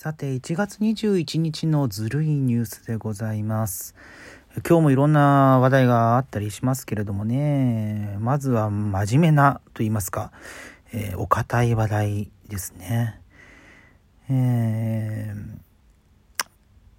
[0.00, 3.96] さて、1月21日のずるいニュースでございます。
[4.64, 10.30] 今日もいろんな話題があったりしますけれどもね、まずは真面目なと言いますか、
[10.92, 13.20] えー、お堅い話題ですね。
[14.30, 16.46] えー、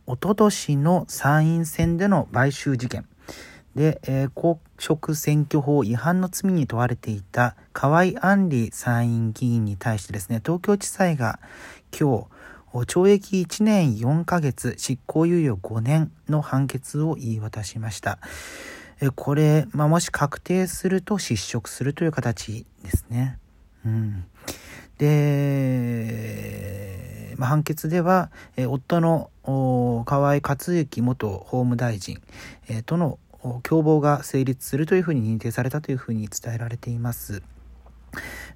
[0.06, 3.08] おととしの参院選での買収事件。
[3.76, 11.40] で、えー、公職選挙法違反の罪に問われていた河合案里参院議員に対してですね、東京地裁が
[11.98, 12.39] 今日、
[12.74, 18.20] 懲役1年4ヶ月、執行猶予5年の判決を言い渡しました。
[19.16, 23.40] これ、まあ、もし確定すると失職するという形ですね。
[23.86, 24.26] うん。
[24.98, 26.20] で、
[27.38, 28.30] まあ、判決では、
[28.68, 29.32] 夫の
[30.06, 32.22] 河合克行元法務大臣、
[32.86, 33.18] との
[33.64, 37.42] 共謀が成立するというふうに認定されたというふうに伝えられています。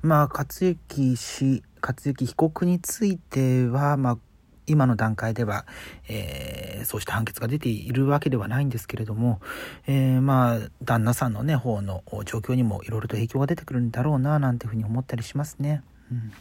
[0.01, 4.17] まあ、克行氏、克行被告については、まあ、
[4.65, 5.65] 今の段階では、
[6.07, 9.41] えー、そうした判決が出ているわけではないんですけれども、
[9.87, 15.83] えー、まあ、旦那さんのね、方の状況にもいろいろと影響が出てくるんだろうな、なんていうふうに思ったりしますね。
[16.11, 16.31] うん。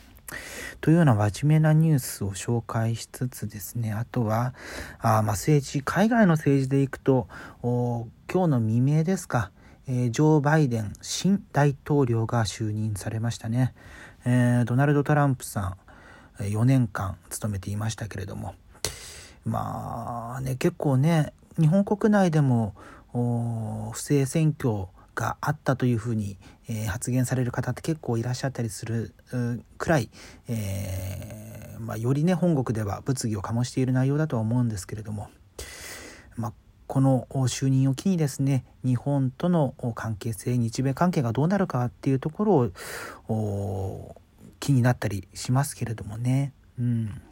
[0.80, 4.54] というような真面目なニュースを紹介しつつですね、あとは、
[4.98, 7.28] あまあ政治、海外の政治でいくと、
[7.62, 9.50] 今日の未明ですか、
[9.88, 13.74] えー、ジョー・バイデン新大統領が就任されましたね、
[14.24, 15.76] えー、ドナルド・トランプさ
[16.38, 18.54] ん4年間務めていましたけれども。
[19.44, 22.74] まあね結構ね日本国内でも
[23.12, 26.38] 不正選挙があったというふうに、
[26.68, 29.12] えー、発言される方って結構いらっしゃったりする
[29.76, 30.08] くらい、
[30.48, 35.28] えー、まあ、よりね本国では物議を醸している内容だとは思うんですけれども、
[36.36, 36.52] まあ、
[36.92, 44.14] この就任を機にですね日本との関係性日米関係がどうなるかっていうところを
[44.60, 46.52] 気になったりしますけれどもね。
[46.78, 47.22] うん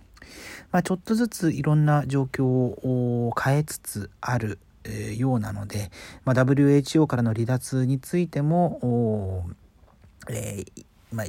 [0.72, 4.58] まあ、ちょっとずついろんな状況を変えつつある
[5.18, 5.90] ようなので、
[6.24, 9.44] まあ、WHO からの離脱についても、
[10.30, 11.26] えー、まあ、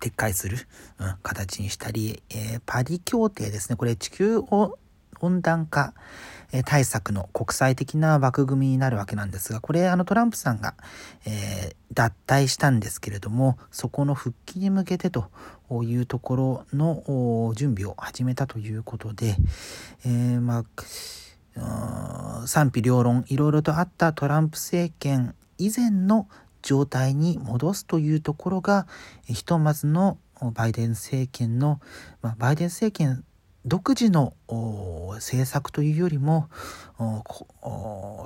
[0.00, 0.58] 撤回する、
[0.98, 4.76] うん、形にしたり、えー、パリ協定ですねこれ地球を
[5.20, 5.94] 温暖化
[6.64, 10.74] 対策の国際的な枠組みになるわけなんですが、これあのトランプさんが、
[11.24, 15.30] えー、脱退したんですけれども、そこの復帰に向けてと
[15.82, 19.36] いうところの準備を始めたということで、
[20.04, 20.64] えー、ま
[21.56, 26.28] あ、賛否両論いろいろとあったトランプ政権以前の
[26.62, 28.86] 状態に戻すというところが
[29.26, 30.18] ひとまずの
[30.54, 31.80] バイデン政権の、
[32.22, 33.24] まあ、バイデン政権
[33.66, 34.34] 独自の
[35.14, 36.48] 政策というよりも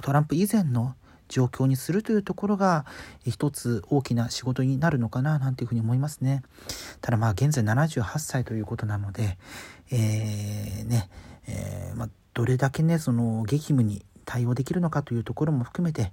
[0.02, 0.94] トランプ以前の
[1.28, 2.86] 状況にするというところが
[3.24, 6.42] 一つ大きな仕事になるのかななんていうふうに思いますね。
[7.00, 9.38] ただまあ現在78歳ということなので、
[9.90, 11.08] えー、ね、
[11.48, 16.12] えー、まあ、どれだけねその激務に対応できるのかというところも含めて、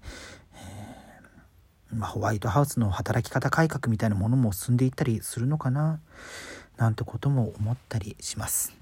[0.55, 5.99] えー、まあ、ホワイトハウスの働き方改革みたいなものも進んでいったりするのかな
[6.77, 8.73] なんてことも思ったりします。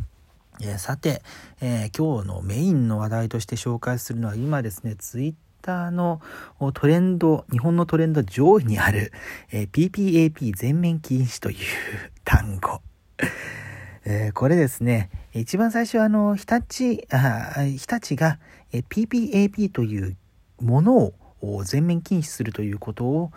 [0.62, 1.22] えー、さて、
[1.62, 6.22] えー、今日のメインの話題として紹介するのは今ですね、ツイッターの
[6.74, 9.12] トレンド、日本のトレンド上位にある、
[9.52, 11.58] えー、PPAP 全面禁止という
[12.24, 12.82] 単語。
[14.06, 18.40] えー、これですね、一番最初はあの、日立、あ日立が、
[18.72, 20.18] えー、PPAP という
[20.62, 21.14] ものを
[21.64, 23.32] 全面禁止するということを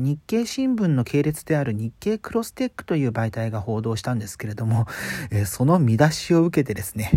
[0.00, 4.86] 日経新聞の系列である日経クロステックという媒体が報道したんですけれども、
[5.30, 7.10] えその見出しを受けてですね、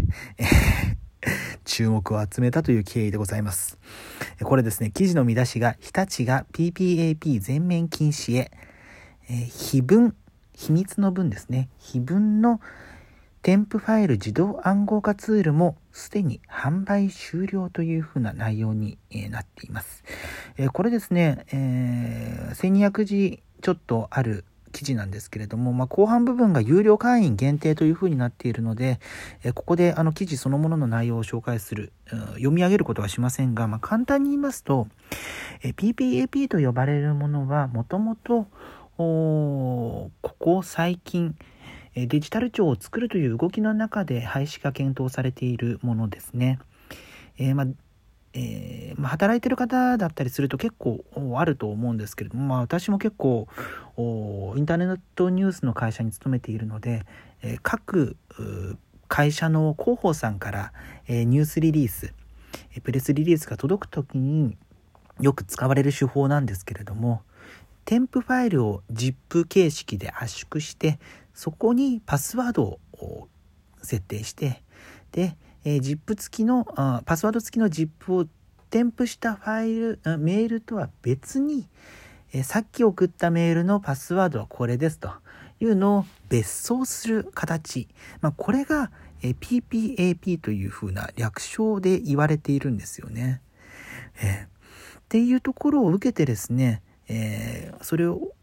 [1.65, 3.77] 注目を集めたという経緯でございます。
[4.43, 8.51] これですね、記事の見出しが、日立が PPAP 全面禁止へ、
[9.27, 10.15] 非文、
[10.53, 12.59] 秘密の文ですね、非文の
[13.41, 18.97] 添付ファイル自動暗号化ツールもすでに販売終了というふうな内容に
[19.29, 20.03] なっています。
[20.73, 28.99] これですね、えー、1200字ちょっとある記事なんですけれども、まあ、後半部分が有料会員限定というふうになっているので、
[29.55, 31.91] ここであの記事そのものの内容を紹介する、
[32.33, 34.87] 読み上げることはしませんが、まあ、簡単に言いますと、
[35.63, 38.47] PPAP と呼ばれるものはもともと
[38.97, 41.35] ここ最近、
[42.07, 46.59] デジタル庁を作るという動きの中で廃止が検討されているものですね。
[47.37, 47.65] えー、ま
[48.33, 51.03] えー、まあ、働いてる方だったりすると結構
[51.35, 53.47] あると思うんですけれども、まあ、私も結構
[53.97, 57.05] インターネットニュースの会社に勤めているので、
[57.41, 58.15] えー、各
[59.07, 60.73] 会社の広報さんから、
[61.07, 62.13] えー、ニュースリリース
[62.83, 64.55] プレスリリースが届く時に
[65.19, 67.23] よく使われる手法なんですけれども
[67.85, 70.99] 添付ファイルを ZIP 形式で圧縮して
[71.39, 73.29] そこにパスワードを
[73.81, 74.61] 設定して
[75.13, 78.27] で、えー、ZIP 付きのあパスワード付きの ZIP を
[78.69, 81.69] 添付したファイルメールとは別に、
[82.33, 85.11] えー、さっき送ったメールのパスワードはこれですと
[85.61, 87.87] いうのを別送する形、
[88.19, 93.41] まあ、これが、えー、PPAP というふうな略称で言われているんですよね。
[94.21, 98.33] えー、っていうところを受けてですね、えー、それを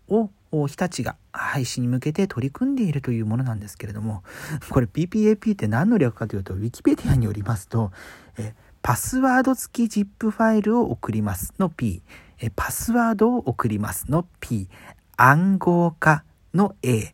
[0.52, 4.22] 日立が廃止に向けて取り組んでいるというものなんですけれども、
[4.70, 7.92] これ PPAP って何の略かというと、ウィキペディアによりますと、
[8.38, 12.02] えパスワード付き ZIP ファイルを送りますの P、
[12.38, 14.68] えパスワードを送りますの P、
[15.16, 17.12] 暗号化の A、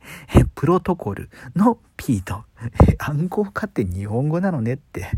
[0.54, 2.44] プロトコルの P と、
[2.98, 5.08] 暗号化って日本語なのねって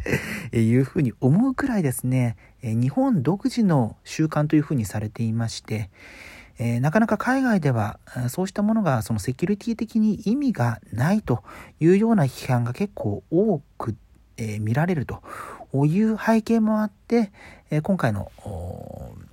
[0.59, 5.91] いうふうに思うくらいですね、日本独自の習慣というふうにされていまして、
[6.59, 7.99] えー、なかなか海外では
[8.29, 11.43] そうしたものがそのセキュリティ的に意味がないと
[11.81, 13.97] いうような批判が結構多く、
[14.37, 15.23] えー、見られると
[15.87, 17.33] いう背景もあって、
[17.71, 18.31] えー、今回の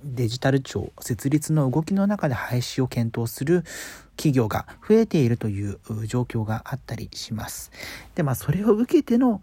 [0.02, 3.64] デジタル庁設立の動きの中で廃止を検討する
[4.16, 7.70] 企業が増えているという状況があったりします。
[8.14, 9.40] で、まあ、それを受けての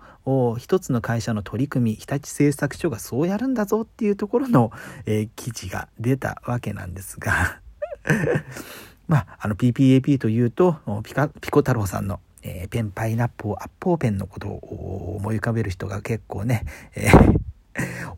[0.57, 4.71] 一つの会社の取り組み、日立製作所がそうやるんだぞっていうところの、
[5.05, 7.61] えー、記事が出たわけなんですが
[9.07, 16.65] まあ、あの PPAP というとピカピコ太郎さんの、えー、ペンパイナップルアッポーペンのことを思い浮かべる人が結構ね、
[16.95, 17.39] えー、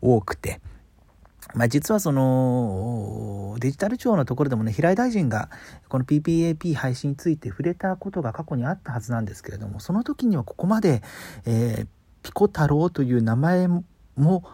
[0.00, 0.60] 多くて。
[1.54, 5.50] まあ、実はそのデジタル庁のところでもね平井大臣が
[5.88, 11.02] この PPAP 廃止について触れたことが過去にあったはずなんですけれどもその時にはここまで、
[11.44, 11.86] えー、
[12.22, 13.68] ピコ太郎という名前
[14.16, 14.44] も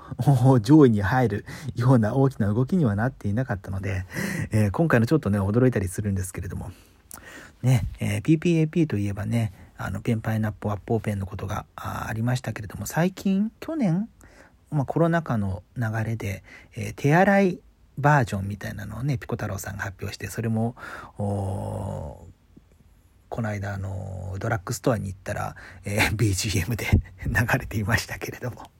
[0.62, 1.44] 上位に入る
[1.74, 4.04] ような大きな動きにはなっていなかったので、
[4.52, 6.70] えー、今回のちょっとね驚いたりするんですけれども。
[7.62, 14.08] ね、えー、PPAP といえばねあのペンパイナップアッポーペンのことがありましたけれども最近去年、
[14.70, 16.44] まあ、コロナ禍の流れで、
[16.76, 17.60] えー、手洗い
[17.96, 20.76] バージョンみたいなのをねピコ太郎さんが発表してそれも
[21.16, 22.26] こ
[23.42, 26.86] の間あのドラッグストアに行ったら、えー、 BGM で
[27.26, 28.70] 流れていましたけれども。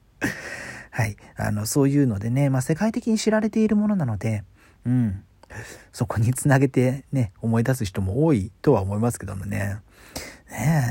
[0.91, 1.17] はい。
[1.37, 4.45] あの、そういうのでね、まあ、世界的に知られているものなので、
[4.87, 5.25] うん。
[5.93, 9.81] そこにつなげてね、思い出す人も多いとは思いますけどもね。
[10.51, 10.85] ね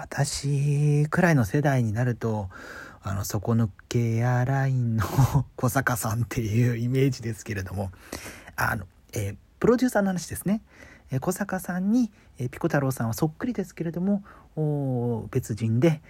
[0.00, 2.48] 私くらいの世代になると、
[3.02, 5.04] あの、底抜けエアラインの
[5.56, 7.90] 小坂さんっていうイメージですけれども、
[8.56, 10.62] あの、えー、プロデューサーの話ですね。
[11.20, 12.10] 小坂さんに、
[12.50, 14.22] ピコ太郎さんはそっくりですけれども
[15.30, 16.02] 別人で、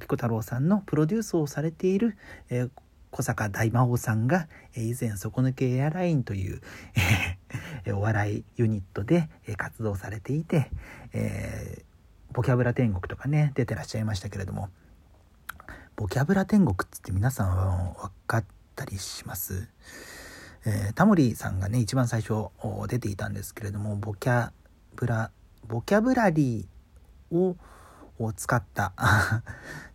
[0.00, 2.16] ピコ太郎さんのプロデュースをされている、
[3.10, 6.60] 小坂大魔王さんが、以前底抜けエアラインという、
[7.94, 10.70] お笑いユニットで、活動されていて、
[12.32, 14.68] ボキャブラ天国とかね出てらっしゃいましたけれども
[15.96, 18.44] ボキャブラ天国っつって皆さんは分かっ
[18.76, 19.68] たりします？
[20.66, 22.48] えー、タモリさんがね一番最初
[22.88, 24.50] 出ていたんですけれどもボキャ
[24.94, 25.30] ブラ
[25.66, 27.56] ボキャブラリーを
[28.34, 28.92] 使った。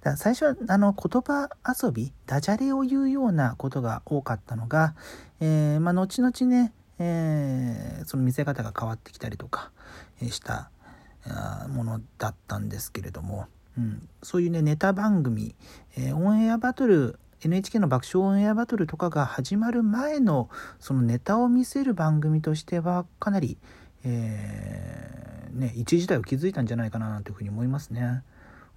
[0.18, 1.50] 最初はあの言葉
[1.84, 4.96] 遊びダジャレを言うようなことが多かったのが、
[5.40, 9.72] えー、まあ、後々ね、えー、その見せ方が変わってきたりとか
[10.22, 10.70] した
[11.70, 13.48] ものだったんですけれども、
[13.78, 15.56] うん、そういうねネタ番組、
[15.98, 20.50] えー、オンエアバトル NHK の爆笑オンエアバトルとかが始まる前の
[20.80, 23.58] そのネタを見せる番組としてはかなり、
[24.04, 28.24] えー、ね、一時代を築いたんじゃないかなというふうに思いますね。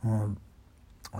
[0.04, 0.38] うん、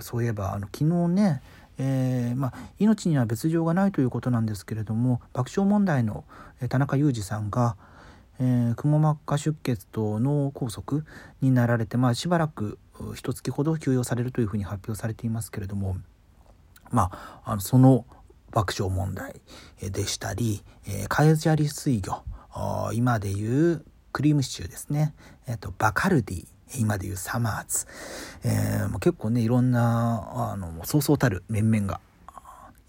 [0.01, 1.43] そういえばあの昨日ね
[1.81, 6.25] えー、まあ、命には別状がないということなんですけれども爆笑問題の
[6.69, 7.77] 田中裕二さんが、
[8.41, 11.05] えー、くも膜下出血と脳梗塞
[11.41, 12.79] になられて、まあ、しばらく
[13.15, 15.97] 一月ほど休養されるというふうに発表されていますけれども
[16.91, 18.05] まあ、あのその
[18.51, 19.41] 爆笑問題
[19.91, 22.23] でしたり、えー、カエジャリ水魚
[22.93, 25.15] 今でいうクリームシチューですね、
[25.47, 27.87] えーと、バカルディ今でいうサマーズ、
[28.45, 32.01] えー、結構ねいろんなあのそうそうたる面々が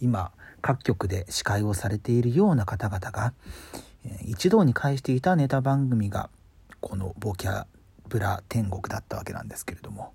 [0.02, 3.34] 今各局で司会をされているような方々が、
[4.26, 6.30] 一堂に会していたネタ番組が
[6.82, 7.66] このボキャ
[8.10, 10.14] ブラ天国だったわけなんですけれども。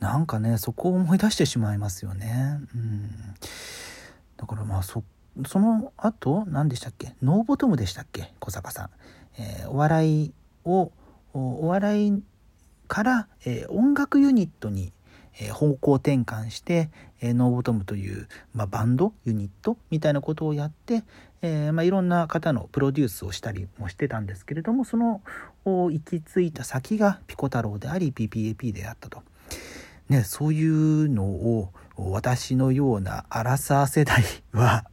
[0.00, 2.60] なんかねそこを思い出してしまいますよね。
[2.74, 3.10] うん、
[4.36, 5.02] だからまあそ
[5.46, 7.14] その後何でしたっけ？
[7.20, 8.32] ノーボトムでしたっけ？
[8.38, 8.90] 小坂さん、
[9.38, 10.32] えー、お笑い
[10.64, 10.92] を
[11.32, 12.22] お笑い
[12.86, 14.92] から、えー、音楽ユニットに、
[15.40, 16.90] え、方向転換して、
[17.20, 21.04] えノーボトムという、まあ、バンドユニットみたいなことをやって、
[21.42, 25.20] えまあ、いろんな方のプロデュースをしたりもしてたんですけれどもその
[25.64, 29.22] 行き着いた先がピコ太郎であり PPAP であったと。
[30.08, 34.84] ね、そういうのを私のようなアラサー世代は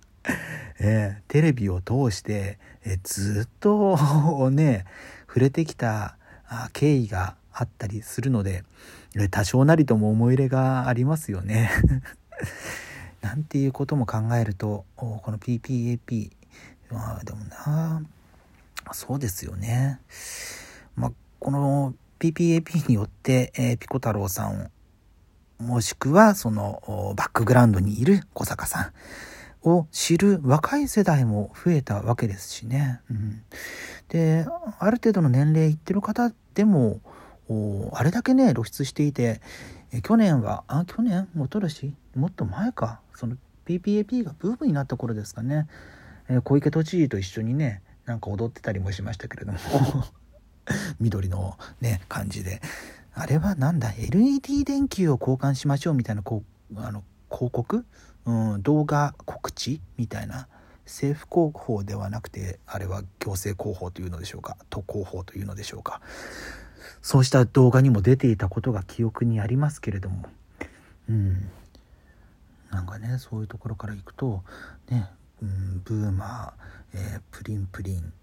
[0.79, 4.85] えー、テレビを通して、えー、ずっとね
[5.27, 6.17] 触れてきた
[6.73, 8.63] 経緯があったりするので
[9.31, 11.71] 多少なりとも思い入れがありますよね。
[13.21, 16.31] なんていうことも考えるとこの PPAP
[16.91, 18.03] まあでもな
[18.91, 19.99] そうですよね。
[20.95, 24.69] まあ、この PPAP によって、えー、ピコ太郎さん
[25.57, 28.91] もしくはそのバックグラウンドにいる小坂さん
[29.69, 33.01] を知る若い世代も増えたわけですしね。
[33.09, 33.41] うん、
[34.09, 34.45] で、
[34.79, 36.99] ある程度の年齢いってる方でも、
[37.93, 39.41] あれだけね、露出していて、
[39.91, 41.27] え去年は、あ、去年？
[41.35, 43.37] もとるし、もっと前か、その
[43.67, 45.67] PPAP がブームになった頃ですかね、
[46.27, 49.59] え小池都知事と一緒にね、なんか踊ってたりもしましたけれども。
[50.99, 52.61] 緑のね、感じで。
[53.13, 57.85] あれはなんだ、LED 電球を交換しましょうみたいな、こう、あの、広告？
[58.25, 60.47] うん、動画告知みたいな。
[60.85, 64.55] 政府広報ではなくてあれは行政広報というのでしょうか？
[64.69, 65.99] 都広報というのでしょうか？
[67.01, 70.25] そうした動画にも出ていたことが記憶にありますけれども。
[71.09, 71.49] うん。
[72.71, 74.43] なんかねそういうところからいくと
[74.89, 75.07] ね、
[75.41, 78.13] うん、ブーマー、えー、プリンプリン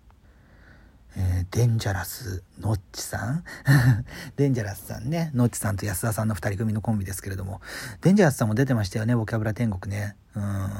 [1.14, 3.44] えー、デンジャラスノッチさん？
[4.36, 5.30] デンジャラスさんね。
[5.34, 7.60] ノッチさんと安田さんの2人組のコンビですけれども。
[8.00, 10.16] デンジャラスさんも出てましたよねボキャブラ天国ね。
[10.34, 10.70] うん。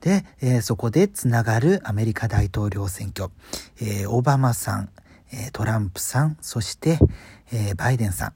[0.00, 3.30] で、えー、そこでつながるアメリカ大統領選挙、
[3.80, 4.88] えー、オバマさん、
[5.32, 6.98] えトランプさんそして、
[7.52, 8.32] えバイデンさん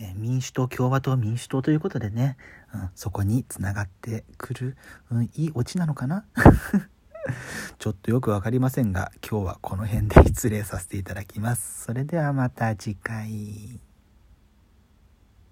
[0.00, 2.36] え民主党共和党民主党ということでね、
[2.74, 4.76] うん、そこにつながってくる、
[5.10, 6.24] うん、いいオチなのかな？
[7.78, 11.84] ちょっとよくわかりませんが、今日はこの辺で失礼させていただきます。
[11.84, 13.89] それではまた次回。